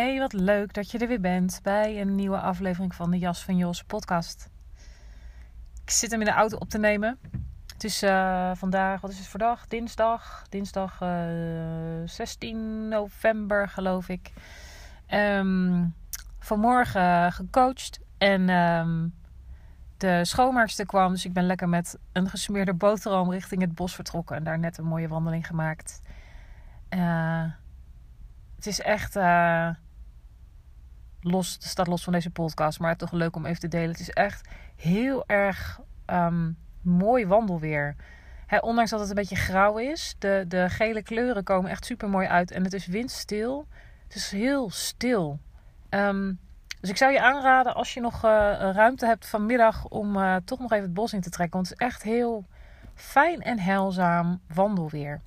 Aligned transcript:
Hey, 0.00 0.18
wat 0.18 0.32
leuk 0.32 0.72
dat 0.72 0.90
je 0.90 0.98
er 0.98 1.08
weer 1.08 1.20
bent 1.20 1.60
bij 1.62 2.00
een 2.00 2.14
nieuwe 2.14 2.40
aflevering 2.40 2.94
van 2.94 3.10
de 3.10 3.18
Jas 3.18 3.44
van 3.44 3.56
Jos 3.56 3.84
podcast. 3.84 4.50
Ik 5.82 5.90
zit 5.90 6.10
hem 6.10 6.20
in 6.20 6.26
de 6.26 6.32
auto 6.32 6.56
op 6.56 6.68
te 6.68 6.78
nemen. 6.78 7.18
Het 7.66 7.84
is 7.84 8.02
uh, 8.02 8.50
vandaag, 8.54 9.00
wat 9.00 9.10
is 9.10 9.18
het 9.18 9.26
voor 9.26 9.38
dag? 9.38 9.66
Dinsdag. 9.68 10.44
Dinsdag 10.48 11.00
uh, 11.02 12.02
eh, 12.02 12.08
16 12.08 12.88
november, 12.88 13.68
geloof 13.68 14.08
ik. 14.08 14.32
Um, 15.08 15.94
vanmorgen 16.38 17.32
gecoacht 17.32 18.00
en 18.18 18.48
um, 18.48 19.14
de 19.96 20.24
schoonmaakster 20.24 20.86
kwam. 20.86 21.12
Dus 21.12 21.24
ik 21.24 21.32
ben 21.32 21.46
lekker 21.46 21.68
met 21.68 21.98
een 22.12 22.28
gesmeerde 22.28 22.74
boterham 22.74 23.30
richting 23.30 23.60
het 23.60 23.74
bos 23.74 23.94
vertrokken. 23.94 24.36
En 24.36 24.44
daar 24.44 24.58
net 24.58 24.78
een 24.78 24.84
mooie 24.84 25.08
wandeling 25.08 25.46
gemaakt. 25.46 26.00
Uh, 26.90 27.44
het 28.56 28.66
is 28.66 28.80
echt 28.80 29.16
los, 31.20 31.56
staat 31.60 31.86
los 31.86 32.04
van 32.04 32.12
deze 32.12 32.30
podcast, 32.30 32.80
maar 32.80 32.96
toch 32.96 33.12
leuk 33.12 33.36
om 33.36 33.46
even 33.46 33.60
te 33.60 33.68
delen. 33.68 33.90
Het 33.90 34.00
is 34.00 34.10
echt 34.10 34.48
heel 34.76 35.26
erg 35.26 35.80
um, 36.06 36.58
mooi 36.82 37.26
wandelweer. 37.26 37.96
Ondanks 38.60 38.90
dat 38.90 39.00
het 39.00 39.08
een 39.08 39.14
beetje 39.14 39.36
grauw 39.36 39.78
is, 39.78 40.14
de, 40.18 40.44
de 40.48 40.68
gele 40.68 41.02
kleuren 41.02 41.44
komen 41.44 41.70
echt 41.70 41.84
super 41.84 42.08
mooi 42.08 42.26
uit 42.26 42.50
en 42.50 42.64
het 42.64 42.72
is 42.72 42.86
windstil. 42.86 43.66
Het 44.02 44.14
is 44.14 44.30
heel 44.30 44.70
stil. 44.70 45.38
Um, 45.90 46.38
dus 46.80 46.90
ik 46.90 46.96
zou 46.96 47.12
je 47.12 47.22
aanraden 47.22 47.74
als 47.74 47.94
je 47.94 48.00
nog 48.00 48.14
uh, 48.14 48.30
ruimte 48.72 49.06
hebt 49.06 49.26
vanmiddag 49.26 49.84
om 49.84 50.16
uh, 50.16 50.36
toch 50.44 50.58
nog 50.58 50.72
even 50.72 50.84
het 50.84 50.94
bos 50.94 51.12
in 51.12 51.20
te 51.20 51.30
trekken. 51.30 51.56
Want 51.56 51.68
het 51.68 51.80
is 51.80 51.86
echt 51.86 52.02
heel 52.02 52.46
fijn 52.94 53.42
en 53.42 53.58
heilzaam 53.58 54.40
wandelweer. 54.54 55.20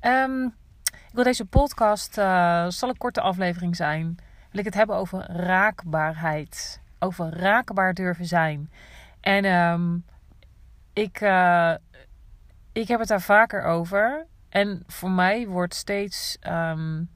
Um, 0.00 0.44
ik 0.90 1.14
wil 1.14 1.24
deze 1.24 1.44
podcast, 1.44 2.18
uh, 2.18 2.66
zal 2.68 2.88
een 2.88 2.96
korte 2.96 3.20
aflevering 3.20 3.76
zijn. 3.76 4.18
Wil 4.50 4.60
ik 4.60 4.64
het 4.64 4.74
hebben 4.74 4.96
over 4.96 5.30
raakbaarheid. 5.30 6.80
Over 6.98 7.28
raakbaar 7.28 7.94
durven 7.94 8.26
zijn. 8.26 8.70
En 9.20 9.44
um, 9.44 10.04
ik, 10.92 11.20
uh, 11.20 11.74
ik 12.72 12.88
heb 12.88 12.98
het 12.98 13.08
daar 13.08 13.20
vaker 13.20 13.62
over. 13.62 14.26
En 14.48 14.82
voor 14.86 15.10
mij 15.10 15.46
wordt 15.46 15.74
steeds 15.74 16.38
um, 16.48 17.10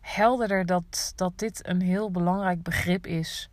helderder 0.00 0.66
dat, 0.66 1.12
dat 1.16 1.38
dit 1.38 1.68
een 1.68 1.80
heel 1.80 2.10
belangrijk 2.10 2.62
begrip 2.62 3.06
is. 3.06 3.50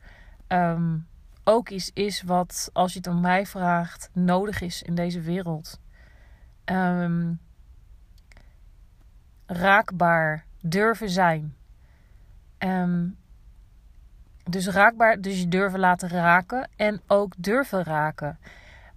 Um, 0.47 1.07
ook 1.43 1.69
iets 1.69 1.91
is 1.93 2.21
wat, 2.21 2.69
als 2.73 2.93
je 2.93 2.97
het 2.97 3.07
aan 3.07 3.21
mij 3.21 3.45
vraagt, 3.45 4.09
nodig 4.13 4.61
is 4.61 4.81
in 4.81 4.95
deze 4.95 5.21
wereld. 5.21 5.79
Raakbaar 9.45 10.45
durven 10.61 11.09
zijn. 11.09 11.55
Um, 12.63 13.17
dus 14.49 14.67
raakbaar, 14.67 15.21
dus 15.21 15.39
je 15.39 15.47
durven 15.47 15.79
laten 15.79 16.09
raken 16.09 16.69
en 16.75 17.01
ook 17.07 17.33
durven 17.37 17.83
raken. 17.83 18.39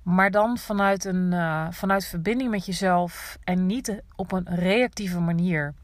Maar 0.02 0.30
dan 0.30 0.58
vanuit, 0.58 1.04
een, 1.04 1.32
uh, 1.32 1.66
vanuit 1.70 2.04
verbinding 2.04 2.50
met 2.50 2.66
jezelf 2.66 3.38
en 3.44 3.66
niet 3.66 4.02
op 4.16 4.32
een 4.32 4.46
reactieve 4.48 5.20
manier. 5.20 5.74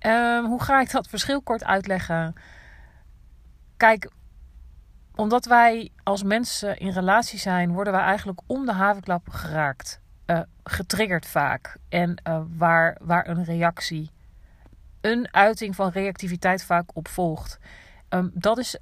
Um, 0.00 0.44
hoe 0.44 0.62
ga 0.62 0.80
ik 0.80 0.90
dat 0.90 1.08
verschil 1.08 1.42
kort 1.42 1.64
uitleggen? 1.64 2.34
Kijk, 3.76 4.10
omdat 5.14 5.44
wij 5.44 5.90
als 6.02 6.22
mensen 6.22 6.78
in 6.78 6.90
relatie 6.90 7.38
zijn, 7.38 7.72
worden 7.72 7.92
wij 7.92 8.02
eigenlijk 8.02 8.40
om 8.46 8.66
de 8.66 8.72
havenklap 8.72 9.28
geraakt. 9.28 10.00
Uh, 10.26 10.40
getriggerd 10.64 11.26
vaak. 11.26 11.76
En 11.88 12.20
uh, 12.28 12.40
waar, 12.56 12.96
waar 13.00 13.28
een 13.28 13.44
reactie, 13.44 14.10
een 15.02 15.28
uiting 15.30 15.74
van 15.74 15.90
reactiviteit 15.90 16.64
vaak 16.64 16.90
op 16.96 17.08
volgt. 17.08 17.58
Um, 18.08 18.30
dat 18.34 18.58
is 18.58 18.78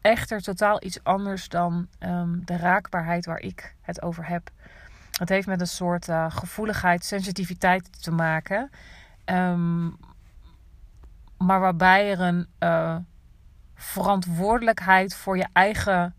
echter 0.00 0.40
totaal 0.40 0.84
iets 0.84 1.04
anders 1.04 1.48
dan 1.48 1.88
um, 2.00 2.42
de 2.44 2.56
raakbaarheid 2.56 3.26
waar 3.26 3.40
ik 3.40 3.74
het 3.80 4.02
over 4.02 4.28
heb. 4.28 4.50
Het 5.18 5.28
heeft 5.28 5.46
met 5.46 5.60
een 5.60 5.66
soort 5.66 6.08
uh, 6.08 6.26
gevoeligheid, 6.28 7.04
sensitiviteit 7.04 8.02
te 8.02 8.10
maken. 8.10 8.70
Um, 9.24 9.96
maar 11.38 11.60
waarbij 11.60 12.10
er 12.10 12.20
een 12.20 12.46
uh, 12.60 12.96
verantwoordelijkheid 13.74 15.14
voor 15.14 15.36
je 15.36 15.46
eigen 15.52 16.14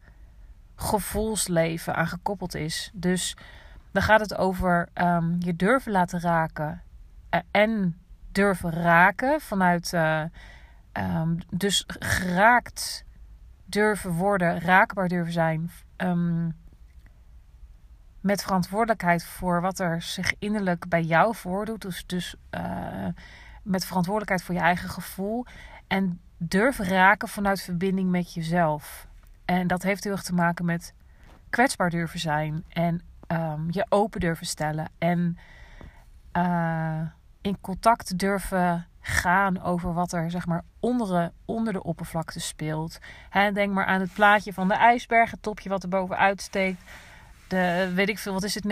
gevoelsleven 0.75 1.95
aan 1.95 2.07
gekoppeld 2.07 2.55
is. 2.55 2.91
Dus 2.93 3.37
dan 3.91 4.03
gaat 4.03 4.19
het 4.19 4.35
over 4.35 4.89
je 5.39 5.55
durven 5.55 5.91
laten 5.91 6.19
raken 6.19 6.81
uh, 7.31 7.39
en 7.51 7.99
durven 8.35 8.71
raken 8.71 9.41
vanuit. 9.41 9.93
Uh, 9.93 10.23
um, 10.93 11.37
dus 11.49 11.83
geraakt 11.87 13.05
durven 13.65 14.11
worden, 14.11 14.59
raakbaar 14.59 15.07
durven 15.07 15.33
zijn. 15.33 15.71
Um, 15.97 16.55
met 18.21 18.43
verantwoordelijkheid 18.43 19.25
voor 19.25 19.61
wat 19.61 19.79
er 19.79 20.01
zich 20.01 20.33
innerlijk 20.39 20.89
bij 20.89 21.03
jou 21.03 21.35
voordoet. 21.35 21.81
Dus, 21.81 22.05
dus 22.05 22.35
uh, 22.51 23.07
met 23.63 23.85
verantwoordelijkheid 23.85 24.43
voor 24.43 24.55
je 24.55 24.61
eigen 24.61 24.89
gevoel. 24.89 25.45
En 25.87 26.19
durven 26.37 26.85
raken 26.85 27.27
vanuit 27.27 27.61
verbinding 27.61 28.09
met 28.09 28.33
jezelf. 28.33 29.07
En 29.45 29.67
dat 29.67 29.83
heeft 29.83 30.03
heel 30.03 30.13
erg 30.13 30.23
te 30.23 30.33
maken 30.33 30.65
met 30.65 30.93
kwetsbaar 31.49 31.89
durven 31.89 32.19
zijn. 32.19 32.63
En 32.69 33.01
um, 33.27 33.67
je 33.69 33.85
open 33.89 34.19
durven 34.19 34.45
stellen. 34.45 34.89
En 34.97 35.37
uh, 36.33 37.01
in 37.45 37.57
contact 37.61 38.17
durven 38.17 38.87
gaan 38.99 39.61
over 39.61 39.93
wat 39.93 40.13
er 40.13 40.31
zeg 40.31 40.45
maar 40.45 40.63
onder 40.79 41.07
de, 41.07 41.31
onder 41.45 41.73
de 41.73 41.83
oppervlakte 41.83 42.39
speelt. 42.39 42.97
Denk 43.53 43.73
maar 43.73 43.85
aan 43.85 43.99
het 43.99 44.13
plaatje 44.13 44.53
van 44.53 44.67
de 44.67 44.73
ijsberg, 44.73 45.31
het 45.31 45.41
topje 45.41 45.69
wat 45.69 45.83
er 45.83 45.89
bovenuit 45.89 46.41
steekt. 46.41 46.81
De, 47.47 47.91
weet 47.95 48.09
ik 48.09 48.19
veel, 48.19 48.33
wat 48.33 48.43
is 48.43 48.55
het, 48.55 48.63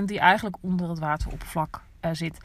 90% 0.00 0.04
die 0.04 0.18
eigenlijk 0.18 0.56
onder 0.60 0.88
het 0.88 0.98
wateroppervlak 0.98 1.80
uh, 2.04 2.10
zit. 2.12 2.38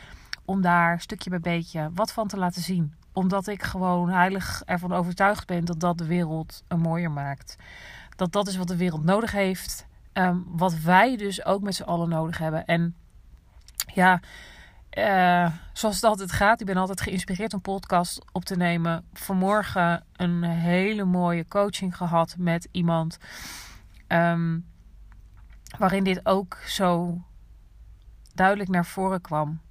Om 0.46 0.62
daar 0.62 1.02
stukje 1.02 1.30
bij 1.30 1.40
beetje 1.40 1.92
wat 1.94 2.12
van 2.12 2.28
te 2.28 2.38
laten 2.38 2.62
zien. 2.62 2.94
Omdat 3.14 3.48
ik 3.48 3.64
gewoon 3.64 4.10
heilig 4.10 4.62
ervan 4.66 4.94
overtuigd 4.94 5.48
ben 5.48 5.66
dat 5.66 5.80
dat 5.80 5.98
de 5.98 6.06
wereld 6.06 6.64
een 6.68 6.80
mooier 6.80 7.12
maakt. 7.12 7.56
Dat 8.16 8.32
dat 8.32 8.48
is 8.48 8.58
wat 8.58 8.68
de 8.68 8.78
wereld 8.78 9.04
nodig 9.04 9.32
heeft. 9.32 9.86
Um, 10.14 10.44
wat 10.48 10.80
wij 10.80 11.18
dus 11.18 11.46
ook 11.46 11.62
met 11.62 11.76
z'n 11.76 11.84
allen 11.84 12.10
nodig 12.10 12.38
hebben. 12.38 12.66
En 12.66 12.96
ja, 13.94 14.20
uh, 14.98 15.52
zoals 15.74 15.96
het 15.96 16.04
altijd 16.04 16.32
gaat, 16.32 16.60
ik 16.60 16.66
ben 16.66 16.78
altijd 16.78 17.02
geïnspireerd 17.02 17.54
om 17.54 17.62
podcast 17.62 18.26
op 18.32 18.46
te 18.46 18.56
nemen. 18.56 19.06
Vanmorgen 19.14 20.04
een 20.16 20.44
hele 20.44 21.04
mooie 21.04 21.48
coaching 21.48 21.98
gehad 21.98 22.36
met 22.38 22.68
iemand. 22.72 23.18
Um, 24.08 24.66
waarin 25.78 26.04
dit 26.04 26.26
ook 26.26 26.58
zo 26.66 27.22
duidelijk 28.34 28.70
naar 28.70 28.86
voren 28.86 29.22
kwam. 29.22 29.62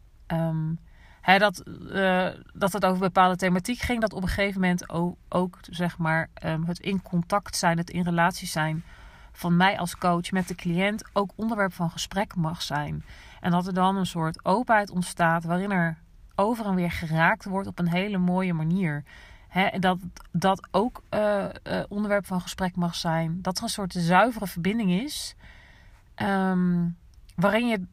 Hè, 1.21 1.39
dat, 1.39 1.63
uh, 1.67 2.29
dat 2.55 2.73
het 2.73 2.85
over 2.85 2.99
bepaalde 2.99 3.37
thematiek 3.37 3.79
ging. 3.79 4.01
Dat 4.01 4.13
op 4.13 4.23
een 4.23 4.29
gegeven 4.29 4.61
moment 4.61 4.91
ook, 5.29 5.59
zeg 5.71 5.99
maar, 5.99 6.29
um, 6.45 6.65
het 6.65 6.79
in 6.79 7.03
contact 7.03 7.57
zijn, 7.57 7.79
het 7.79 7.91
in 7.91 8.03
relatie 8.03 8.49
zijn 8.49 8.85
van 9.33 9.57
mij 9.57 9.79
als 9.79 9.97
coach 9.97 10.31
met 10.31 10.49
de 10.49 10.55
cliënt 10.55 11.05
ook 11.13 11.31
onderwerp 11.35 11.73
van 11.73 11.91
gesprek 11.91 12.37
mag 12.37 12.63
zijn. 12.63 13.05
En 13.41 13.51
dat 13.51 13.67
er 13.67 13.75
dan 13.75 13.97
een 13.97 14.07
soort 14.07 14.45
openheid 14.45 14.91
ontstaat 14.91 15.45
waarin 15.45 15.71
er 15.71 15.99
over 16.35 16.67
en 16.67 16.75
weer 16.75 16.91
geraakt 16.91 17.45
wordt 17.45 17.69
op 17.69 17.79
een 17.79 17.89
hele 17.89 18.19
mooie 18.19 18.53
manier. 18.53 19.05
Hè, 19.49 19.79
dat 19.79 19.99
dat 20.31 20.69
ook 20.71 21.03
uh, 21.11 21.45
uh, 21.65 21.83
onderwerp 21.89 22.27
van 22.27 22.41
gesprek 22.41 22.77
mag 22.77 22.95
zijn. 22.95 23.43
Dat 23.43 23.57
er 23.57 23.63
een 23.63 23.69
soort 23.69 23.93
zuivere 23.93 24.47
verbinding 24.47 24.91
is. 24.91 25.35
Um, 26.17 26.97
waarin 27.35 27.69
je 27.69 27.85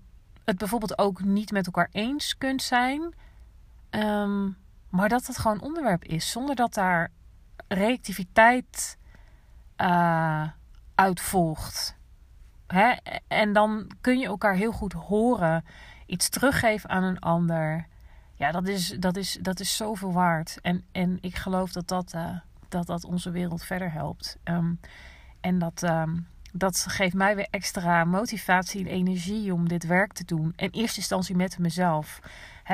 het 0.46 0.58
bijvoorbeeld 0.58 0.98
ook 0.98 1.24
niet 1.24 1.52
met 1.52 1.66
elkaar 1.66 1.90
eens 1.92 2.38
kunt 2.38 2.62
zijn. 2.62 3.14
Um, 3.90 4.58
maar 4.90 5.10
dat 5.10 5.28
het 5.28 5.38
gewoon 5.38 5.62
onderwerp 5.62 6.04
is. 6.04 6.32
Zonder 6.32 6.56
dat 6.56 6.74
daar 6.74 7.12
reactiviteit 7.68 8.98
uh, 9.78 10.48
uit 11.00 11.22
volgt. 11.22 11.96
Hè? 12.68 12.94
En 13.28 13.54
dan 13.54 13.92
kun 14.02 14.20
je 14.20 14.26
elkaar 14.26 14.56
heel 14.56 14.72
goed 14.72 14.94
horen. 14.94 15.66
Iets 16.06 16.30
teruggeven 16.30 16.90
aan 16.90 17.04
een 17.04 17.20
ander. 17.20 17.88
Ja, 18.36 18.52
dat 18.52 18.68
is, 18.68 18.96
dat 19.00 19.16
is, 19.16 19.38
dat 19.42 19.60
is 19.60 19.78
zoveel 19.78 20.14
waard. 20.14 20.58
En, 20.62 20.84
en 20.92 21.18
ik 21.22 21.36
geloof 21.36 21.72
dat 21.72 21.88
dat, 21.88 22.14
uh, 22.16 22.38
dat, 22.70 22.86
dat 22.88 23.04
onze 23.04 23.32
wereld 23.32 23.64
verder 23.64 23.92
helpt. 23.92 24.38
Um, 24.44 24.80
en 25.40 25.60
dat, 25.60 25.82
um, 25.84 26.28
dat 26.52 26.86
geeft 26.90 27.14
mij 27.14 27.36
weer 27.36 27.48
extra 27.50 28.04
motivatie 28.04 28.82
en 28.82 28.92
energie 28.92 29.54
om 29.54 29.68
dit 29.68 29.86
werk 29.86 30.14
te 30.14 30.26
doen. 30.26 30.54
In 30.56 30.70
eerste 30.70 31.00
instantie 31.00 31.36
met 31.36 31.60
mezelf. 31.60 32.20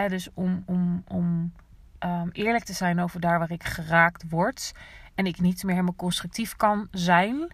Dus 0.07 0.29
om, 0.33 0.63
om, 0.65 1.03
om 1.07 1.53
um, 1.99 2.29
eerlijk 2.31 2.63
te 2.63 2.73
zijn 2.73 2.99
over 2.99 3.19
daar 3.19 3.39
waar 3.39 3.51
ik 3.51 3.63
geraakt 3.63 4.29
word. 4.29 4.71
En 5.15 5.25
ik 5.25 5.39
niet 5.39 5.63
meer 5.63 5.73
helemaal 5.73 5.95
constructief 5.95 6.55
kan 6.55 6.87
zijn. 6.91 7.53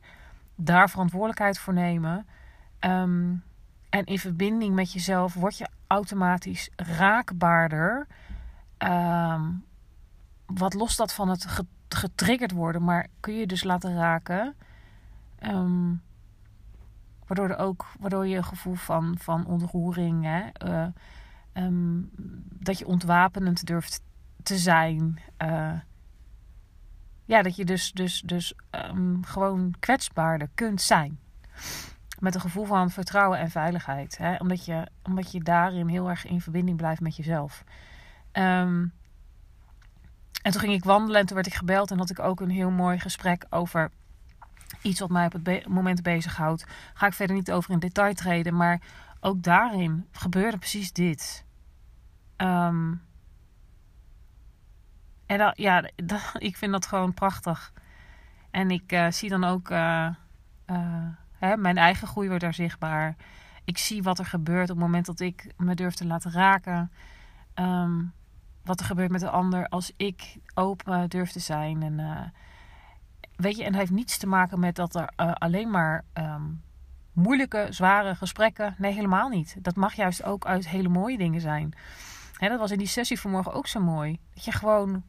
Daar 0.55 0.89
verantwoordelijkheid 0.89 1.59
voor 1.59 1.73
nemen. 1.73 2.27
Um, 2.79 3.43
en 3.89 4.05
in 4.05 4.19
verbinding 4.19 4.75
met 4.75 4.93
jezelf 4.93 5.33
word 5.33 5.57
je 5.57 5.69
automatisch 5.87 6.69
raakbaarder. 6.75 8.07
Um, 8.77 9.65
wat 10.45 10.73
lost 10.73 10.97
dat 10.97 11.13
van 11.13 11.29
het 11.29 11.67
getriggerd 11.89 12.51
worden, 12.51 12.83
maar 12.83 13.07
kun 13.19 13.33
je 13.33 13.47
dus 13.47 13.63
laten 13.63 13.95
raken. 13.95 14.55
Um, 15.39 16.01
waardoor, 17.27 17.49
er 17.49 17.57
ook, 17.57 17.85
waardoor 17.99 18.27
je 18.27 18.37
een 18.37 18.43
gevoel 18.43 18.75
van, 18.75 19.15
van 19.19 19.45
ontroering, 19.45 20.23
hè, 20.23 20.49
um, 21.53 22.09
dat 22.59 22.79
je 22.79 22.87
ontwapenend 22.87 23.65
durft 23.65 24.01
te 24.43 24.57
zijn. 24.57 25.19
Uh, 25.37 25.73
ja, 27.31 27.41
dat 27.41 27.55
je 27.55 27.65
dus, 27.65 27.91
dus, 27.91 28.21
dus 28.21 28.53
um, 28.71 29.25
gewoon 29.25 29.75
kwetsbaarder 29.79 30.49
kunt 30.55 30.81
zijn. 30.81 31.19
Met 32.19 32.35
een 32.35 32.41
gevoel 32.41 32.65
van 32.65 32.89
vertrouwen 32.89 33.39
en 33.39 33.49
veiligheid. 33.49 34.17
Hè? 34.17 34.35
Omdat, 34.35 34.65
je, 34.65 34.87
omdat 35.03 35.31
je 35.31 35.43
daarin 35.43 35.87
heel 35.87 36.09
erg 36.09 36.25
in 36.25 36.41
verbinding 36.41 36.77
blijft 36.77 37.01
met 37.01 37.15
jezelf. 37.15 37.63
Um, 38.33 38.93
en 40.41 40.51
toen 40.51 40.61
ging 40.61 40.73
ik 40.73 40.83
wandelen 40.83 41.19
en 41.19 41.25
toen 41.25 41.35
werd 41.35 41.47
ik 41.47 41.53
gebeld 41.53 41.91
en 41.91 41.97
had 41.97 42.09
ik 42.09 42.19
ook 42.19 42.39
een 42.39 42.49
heel 42.49 42.71
mooi 42.71 42.99
gesprek 42.99 43.45
over 43.49 43.91
iets 44.81 44.99
wat 44.99 45.09
mij 45.09 45.25
op 45.25 45.33
het 45.43 45.67
moment 45.67 46.01
bezighoudt. 46.01 46.65
Ga 46.93 47.07
ik 47.07 47.13
verder 47.13 47.35
niet 47.35 47.51
over 47.51 47.71
in 47.71 47.79
detail 47.79 48.13
treden, 48.13 48.55
maar 48.55 48.81
ook 49.19 49.43
daarin 49.43 50.07
gebeurde 50.11 50.57
precies 50.57 50.93
dit. 50.93 51.45
Um, 52.37 53.01
en 55.31 55.53
ja, 55.55 55.89
dat, 55.95 56.31
ik 56.37 56.57
vind 56.57 56.71
dat 56.71 56.85
gewoon 56.85 57.13
prachtig. 57.13 57.73
En 58.49 58.71
ik 58.71 58.91
uh, 58.91 59.11
zie 59.11 59.29
dan 59.29 59.43
ook 59.43 59.69
uh, 59.69 60.09
uh, 60.67 61.07
hè, 61.37 61.57
mijn 61.57 61.77
eigen 61.77 62.07
groei 62.07 62.27
wordt 62.27 62.43
daar 62.43 62.53
zichtbaar. 62.53 63.15
Ik 63.65 63.77
zie 63.77 64.03
wat 64.03 64.19
er 64.19 64.25
gebeurt 64.25 64.69
op 64.69 64.75
het 64.75 64.85
moment 64.85 65.05
dat 65.05 65.19
ik 65.19 65.53
me 65.57 65.75
durf 65.75 65.93
te 65.93 66.05
laten 66.05 66.31
raken. 66.31 66.91
Um, 67.55 68.13
wat 68.63 68.79
er 68.79 68.85
gebeurt 68.85 69.11
met 69.11 69.19
de 69.19 69.29
ander 69.29 69.67
als 69.67 69.91
ik 69.97 70.37
open 70.53 71.09
durf 71.09 71.31
te 71.31 71.39
zijn. 71.39 71.83
En, 71.83 72.33
weet 73.35 73.57
je, 73.57 73.63
en 73.63 73.71
het 73.71 73.79
heeft 73.79 73.91
niets 73.91 74.17
te 74.17 74.27
maken 74.27 74.59
met 74.59 74.75
dat 74.75 74.95
er 74.95 75.09
alleen 75.15 75.69
maar 75.69 76.03
um, 76.13 76.61
moeilijke, 77.13 77.67
zware 77.69 78.15
gesprekken. 78.15 78.75
Nee, 78.77 78.93
helemaal 78.93 79.29
niet. 79.29 79.55
Dat 79.59 79.75
mag 79.75 79.93
juist 79.93 80.23
ook 80.23 80.45
uit 80.45 80.69
hele 80.69 80.89
mooie 80.89 81.17
dingen 81.17 81.41
zijn. 81.41 81.73
Hè, 82.33 82.49
dat 82.49 82.59
was 82.59 82.71
in 82.71 82.77
die 82.77 82.87
sessie 82.87 83.19
vanmorgen 83.19 83.53
ook 83.53 83.67
zo 83.67 83.79
mooi. 83.79 84.19
Dat 84.33 84.45
je 84.45 84.51
gewoon 84.51 85.03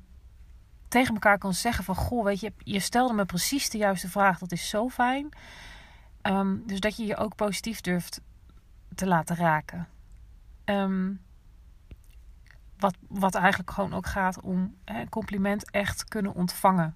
tegen 0.92 1.14
elkaar 1.14 1.38
kan 1.38 1.54
zeggen 1.54 1.84
van... 1.84 1.94
Goh, 1.94 2.24
weet 2.24 2.40
je, 2.40 2.52
je 2.58 2.80
stelde 2.80 3.14
me 3.14 3.24
precies 3.24 3.70
de 3.70 3.78
juiste 3.78 4.08
vraag. 4.08 4.38
Dat 4.38 4.52
is 4.52 4.68
zo 4.68 4.88
fijn. 4.88 5.28
Um, 6.22 6.62
dus 6.66 6.80
dat 6.80 6.96
je 6.96 7.06
je 7.06 7.16
ook 7.16 7.34
positief 7.34 7.80
durft 7.80 8.20
te 8.94 9.06
laten 9.06 9.36
raken. 9.36 9.88
Um, 10.64 11.20
wat, 12.78 12.94
wat 13.08 13.34
eigenlijk 13.34 13.70
gewoon 13.70 13.94
ook 13.94 14.06
gaat 14.06 14.40
om 14.40 14.74
een 14.84 15.08
compliment 15.08 15.70
echt 15.70 16.04
kunnen 16.04 16.34
ontvangen. 16.34 16.94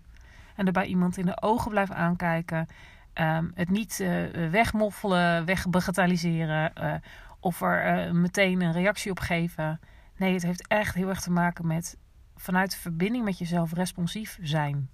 En 0.56 0.66
erbij 0.66 0.86
iemand 0.86 1.16
in 1.16 1.26
de 1.26 1.42
ogen 1.42 1.70
blijven 1.70 1.96
aankijken. 1.96 2.66
Um, 3.14 3.52
het 3.54 3.70
niet 3.70 4.00
uh, 4.00 4.50
wegmoffelen, 4.50 5.44
wegbagatelliseren. 5.44 6.72
Uh, 6.80 6.94
of 7.40 7.60
er 7.60 8.14
meteen 8.14 8.60
een 8.60 8.72
reactie 8.72 9.10
op 9.10 9.20
geven. 9.20 9.80
Nee, 10.16 10.32
het 10.32 10.42
heeft 10.42 10.66
echt 10.66 10.94
heel 10.94 11.08
erg 11.08 11.20
te 11.20 11.30
maken 11.30 11.66
met 11.66 11.96
vanuit 12.36 12.70
de 12.70 12.76
verbinding 12.76 13.24
met 13.24 13.38
jezelf 13.38 13.72
responsief 13.72 14.38
zijn. 14.42 14.88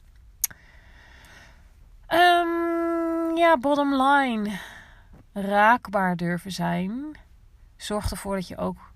Um, 2.09 3.37
ja, 3.37 3.57
bottom 3.61 4.03
line. 4.03 4.59
Raakbaar 5.33 6.17
durven 6.17 6.53
zijn. 6.53 7.17
Zorgt 7.77 8.11
ervoor 8.11 8.35
dat 8.35 8.49
je 8.49 8.57
ook 8.57 8.93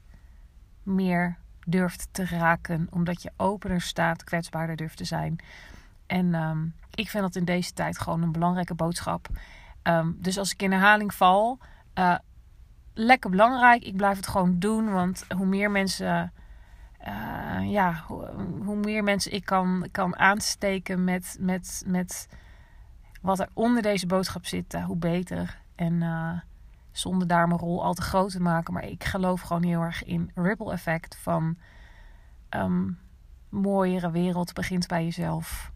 meer 0.83 1.37
durft 1.67 2.09
te 2.11 2.25
raken. 2.25 2.87
Omdat 2.91 3.23
je 3.23 3.33
opener 3.37 3.81
staat, 3.81 4.25
kwetsbaarder 4.25 4.77
durft 4.77 4.97
te 4.97 5.05
zijn. 5.05 5.39
En 6.07 6.35
um, 6.35 6.75
ik 6.95 7.11
vind 7.11 7.23
dat 7.23 7.37
in 7.37 7.45
deze 7.45 7.73
tijd 7.73 7.99
gewoon 7.99 8.23
een 8.23 8.33
belangrijke 8.33 8.75
boodschap. 8.75 9.29
Um, 9.83 10.17
dus 10.21 10.39
als 10.39 10.53
ik 10.53 10.63
in 10.63 10.73
herhaling 10.73 11.15
val, 11.15 11.59
uh, 11.95 12.19
lekker 12.95 13.31
belangrijk. 13.31 13.83
Ik 13.83 13.97
blijf 13.97 14.17
het 14.17 14.27
gewoon 14.27 14.59
doen. 14.59 14.93
Want 14.93 15.25
hoe 15.37 15.47
meer 15.47 15.71
mensen 15.71 16.33
uh, 17.07 17.71
ja, 17.71 18.05
hoe, 18.65 18.77
meer 18.77 19.03
mensen 19.03 19.33
ik 19.33 19.45
kan, 19.45 19.89
kan 19.93 20.17
aansteken 20.17 21.05
met, 21.05 21.37
met, 21.41 21.83
met 21.87 22.29
wat 23.21 23.41
er 23.41 23.49
onder 23.53 23.83
deze 23.83 24.07
boodschap 24.07 24.47
zit, 24.47 24.75
uh, 24.75 24.85
hoe 24.85 24.97
beter. 24.97 25.61
En 25.75 25.93
uh, 25.93 26.39
zonder 26.91 27.27
daar 27.27 27.49
mijn 27.49 27.61
rol 27.61 27.85
al 27.85 27.95
te 27.95 28.03
groot 28.03 28.31
te 28.31 28.41
maken. 28.41 28.73
Maar 28.73 28.85
ik 28.85 29.05
geloof 29.05 29.41
gewoon 29.41 29.63
heel 29.63 29.81
erg 29.81 30.05
in 30.05 30.31
ripple 30.35 30.73
effect 30.73 31.17
van 31.17 31.57
um, 32.51 32.99
mooiere 33.49 34.11
wereld 34.11 34.53
begint 34.53 34.87
bij 34.87 35.05
jezelf. 35.05 35.73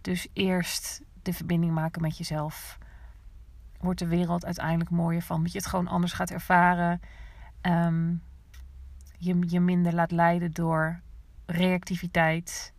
Dus 0.00 0.28
eerst 0.32 1.02
de 1.22 1.32
verbinding 1.32 1.72
maken 1.72 2.02
met 2.02 2.18
jezelf. 2.18 2.78
Wordt 3.80 3.98
de 3.98 4.06
wereld 4.06 4.44
uiteindelijk 4.44 4.90
mooier 4.90 5.22
van. 5.22 5.42
Dat 5.42 5.52
je 5.52 5.58
het 5.58 5.66
gewoon 5.66 5.88
anders 5.88 6.12
gaat 6.12 6.30
ervaren. 6.30 7.00
Um, 7.62 8.22
je 9.18 9.42
je 9.46 9.60
minder 9.60 9.94
laat 9.94 10.10
leiden 10.10 10.52
door 10.52 11.00
reactiviteit 11.46 12.72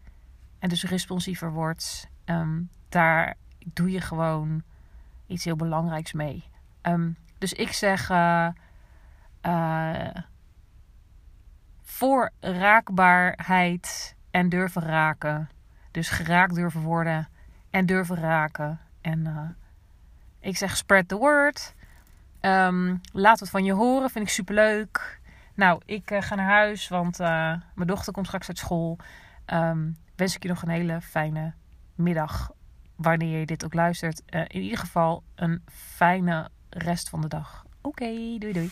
en 0.60 0.70
dus 0.70 0.84
responsiever 0.84 1.52
wordt, 1.52 2.10
um, 2.26 2.70
daar 2.90 3.36
doe 3.74 3.92
je 3.92 4.02
gewoon 4.02 4.64
iets 5.28 5.44
heel 5.44 5.56
belangrijks 5.56 6.14
mee. 6.14 6.44
Um, 6.82 7.18
dus 7.38 7.54
ik 7.54 7.72
zeg 7.72 8.10
uh, 8.10 8.48
voor 11.84 12.32
raakbaarheid 12.40 14.16
en 14.32 14.50
durven 14.50 14.82
raken. 14.82 15.50
Dus 15.92 16.10
geraakt 16.10 16.56
durven 16.56 16.82
worden 16.82 17.28
en 17.70 17.86
durven 17.86 18.16
raken. 18.16 18.80
En 19.02 19.20
uh, 19.20 19.50
ik 20.40 20.58
zeg 20.58 20.78
spread 20.78 21.08
the 21.08 21.18
word. 21.18 21.76
Um, 22.42 23.02
laat 23.12 23.40
het 23.40 23.50
van 23.50 23.64
je 23.64 23.74
horen, 23.74 24.10
vind 24.10 24.26
ik 24.26 24.32
superleuk. 24.32 25.20
Nou, 25.58 25.82
ik 25.86 26.12
uh, 26.12 26.22
ga 26.22 26.36
naar 26.36 26.50
huis, 26.50 26.88
want 26.88 27.20
uh, 27.20 27.28
mijn 27.76 27.88
dochter 27.88 28.14
komt 28.14 28.26
straks 28.26 28.48
uit 28.48 28.58
school. 28.58 28.98
Um, 29.54 29.98
wens 30.16 30.36
ik 30.36 30.44
je 30.44 30.50
nog 30.50 30.62
een 30.62 30.70
hele 30.70 31.02
fijne 31.02 31.54
middag, 31.96 32.52
wanneer 32.96 33.40
je 33.40 33.46
dit 33.46 33.66
ook 33.66 33.74
luistert. 33.74 34.22
Uh, 34.30 34.42
in 34.42 34.62
ieder 34.62 34.78
geval 34.78 35.24
een 35.36 35.62
fijne 35.72 36.50
rest 36.70 37.10
van 37.10 37.22
de 37.22 37.28
dag. 37.28 37.66
Oké, 37.82 38.06
doei 38.38 38.54
doei. 38.54 38.72